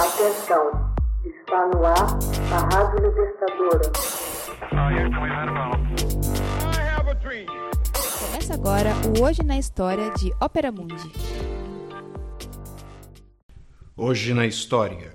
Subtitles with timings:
[0.00, 0.64] Atenção,
[1.26, 2.18] está no ar
[2.50, 3.92] a Rádio Libertadora.
[8.18, 11.12] Começa agora o Hoje na História de Ópera Mundi.
[13.94, 15.14] Hoje na História.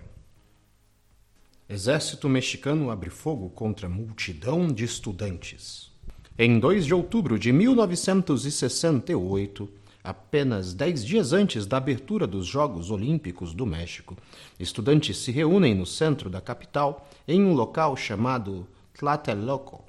[1.68, 5.92] Exército mexicano abre fogo contra multidão de estudantes.
[6.38, 9.68] Em 2 de outubro de 1968,
[10.06, 14.16] apenas dez dias antes da abertura dos Jogos Olímpicos do México,
[14.60, 19.84] estudantes se reúnem no centro da capital em um local chamado Tlatelolco.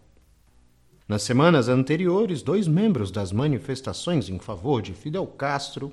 [1.07, 5.93] Nas semanas anteriores, dois membros das manifestações em favor de Fidel Castro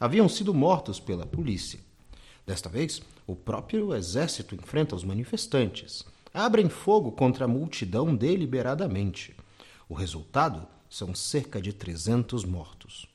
[0.00, 1.78] haviam sido mortos pela polícia.
[2.46, 6.04] Desta vez, o próprio exército enfrenta os manifestantes.
[6.32, 9.36] Abrem fogo contra a multidão deliberadamente.
[9.88, 13.06] O resultado são cerca de 300 mortos.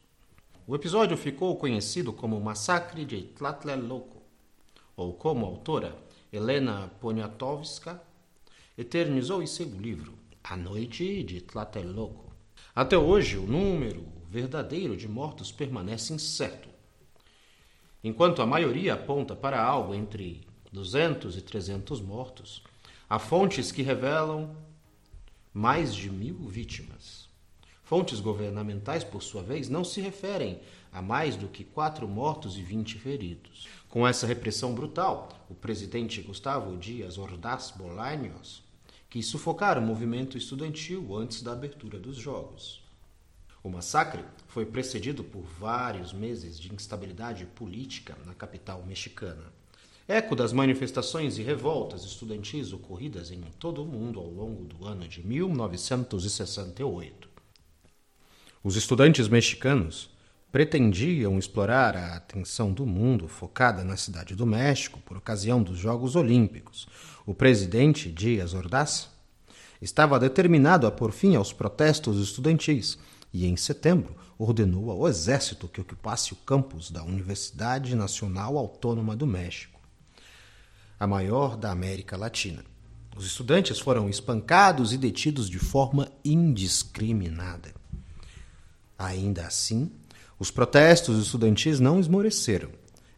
[0.65, 4.21] O episódio ficou conhecido como Massacre de Tlatelolco,
[4.95, 5.93] ou como a autora
[6.31, 8.01] Helena Poniatowska
[8.77, 12.33] eternizou em seu livro A Noite de Tlatelolco.
[12.73, 16.69] Até hoje, o número verdadeiro de mortos permanece incerto.
[18.01, 22.63] Enquanto a maioria aponta para algo entre 200 e 300 mortos,
[23.09, 24.55] há fontes que revelam
[25.53, 27.22] mais de mil vítimas.
[27.83, 32.61] Fontes governamentais, por sua vez, não se referem a mais do que quatro mortos e
[32.61, 33.67] vinte feridos.
[33.89, 38.63] Com essa repressão brutal, o presidente Gustavo Dias Ordaz Bolaños
[39.09, 42.81] quis sufocar o movimento estudantil antes da abertura dos Jogos.
[43.61, 49.53] O massacre foi precedido por vários meses de instabilidade política na capital mexicana.
[50.07, 55.07] Eco das manifestações e revoltas estudantis ocorridas em todo o mundo ao longo do ano
[55.07, 57.32] de 1968.
[58.65, 60.09] Os estudantes mexicanos
[60.49, 66.15] pretendiam explorar a atenção do mundo focada na cidade do México por ocasião dos Jogos
[66.15, 66.87] Olímpicos.
[67.25, 69.09] O presidente Dias Ordaz
[69.81, 72.97] estava determinado a pôr fim aos protestos estudantis
[73.33, 79.27] e, em setembro, ordenou ao exército que ocupasse o campus da Universidade Nacional Autônoma do
[79.27, 79.77] México,
[80.97, 82.63] a maior da América Latina.
[83.13, 87.82] Os estudantes foram espancados e detidos de forma indiscriminada.
[88.97, 89.91] Ainda assim,
[90.39, 92.69] os protestos estudantis não esmoreceram.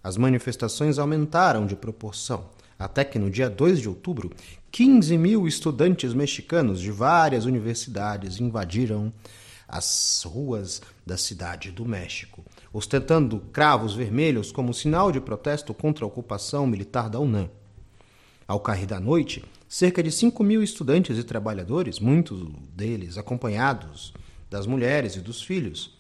[0.04, 4.32] As manifestações aumentaram de proporção, até que no dia 2 de outubro,
[4.72, 9.12] 15 mil estudantes mexicanos de várias universidades invadiram
[9.68, 16.08] as ruas da cidade do México, ostentando cravos vermelhos como sinal de protesto contra a
[16.08, 17.50] ocupação militar da UNAM.
[18.48, 24.14] Ao cair da noite, cerca de 5 mil estudantes e trabalhadores, muitos deles acompanhados
[24.50, 25.98] das mulheres e dos filhos,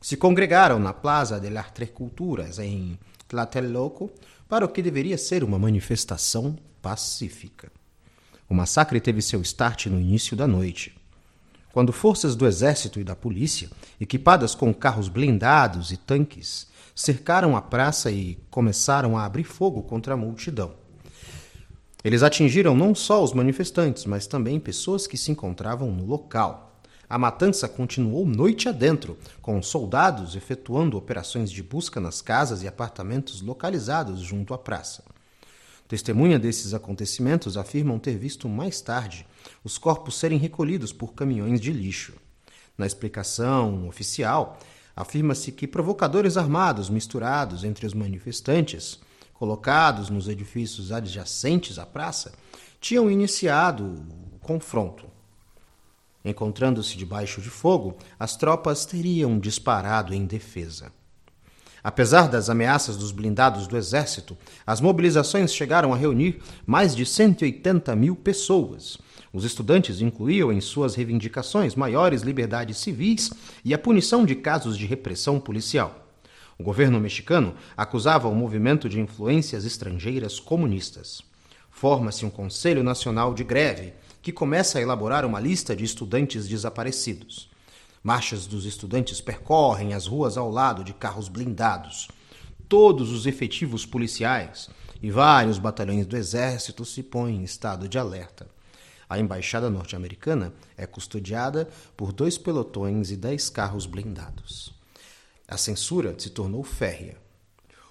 [0.00, 4.10] se congregaram na Plaza de las Tres Culturas, em Tlatelolco,
[4.48, 7.72] para o que deveria ser uma manifestação pacífica.
[8.48, 10.94] O massacre teve seu start no início da noite
[11.74, 13.68] quando forças do exército e da polícia,
[14.00, 20.14] equipadas com carros blindados e tanques, cercaram a praça e começaram a abrir fogo contra
[20.14, 20.72] a multidão.
[22.04, 26.73] Eles atingiram não só os manifestantes, mas também pessoas que se encontravam no local.
[27.14, 33.40] A matança continuou noite adentro, com soldados efetuando operações de busca nas casas e apartamentos
[33.40, 35.04] localizados junto à praça.
[35.86, 39.24] Testemunha desses acontecimentos afirmam ter visto mais tarde
[39.62, 42.14] os corpos serem recolhidos por caminhões de lixo.
[42.76, 44.58] Na explicação oficial,
[44.96, 48.98] afirma-se que provocadores armados misturados entre os manifestantes,
[49.34, 52.32] colocados nos edifícios adjacentes à praça,
[52.80, 54.04] tinham iniciado
[54.34, 55.13] o confronto.
[56.24, 60.90] Encontrando-se debaixo de fogo, as tropas teriam disparado em defesa.
[61.82, 64.34] Apesar das ameaças dos blindados do exército,
[64.66, 68.96] as mobilizações chegaram a reunir mais de 180 mil pessoas.
[69.34, 73.30] Os estudantes incluíam em suas reivindicações maiores liberdades civis
[73.62, 76.08] e a punição de casos de repressão policial.
[76.58, 81.20] O governo mexicano acusava o movimento de influências estrangeiras comunistas.
[81.70, 83.92] Forma-se um Conselho Nacional de Greve,
[84.24, 87.50] que começa a elaborar uma lista de estudantes desaparecidos.
[88.02, 92.08] Marchas dos estudantes percorrem as ruas ao lado de carros blindados.
[92.66, 94.70] Todos os efetivos policiais
[95.02, 98.48] e vários batalhões do exército se põem em estado de alerta.
[99.10, 104.72] A embaixada norte-americana é custodiada por dois pelotões e dez carros blindados.
[105.46, 107.18] A censura se tornou férrea.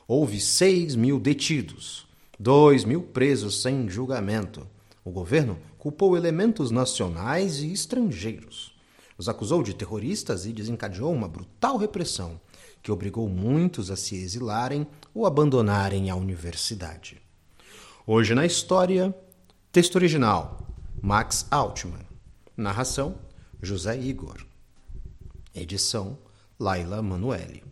[0.07, 2.07] Houve seis mil detidos,
[2.39, 4.67] dois mil presos sem julgamento.
[5.03, 8.73] O governo culpou elementos nacionais e estrangeiros.
[9.17, 12.39] Os acusou de terroristas e desencadeou uma brutal repressão
[12.81, 17.21] que obrigou muitos a se exilarem ou abandonarem a universidade.
[18.05, 19.15] Hoje na história,
[19.71, 20.67] texto original
[21.01, 22.05] Max Altman,
[22.55, 23.17] narração
[23.61, 24.45] José Igor,
[25.53, 26.17] edição
[26.59, 27.63] Laila Manuelle.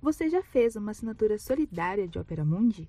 [0.00, 2.88] Você já fez uma assinatura solidária de Opera Mundi?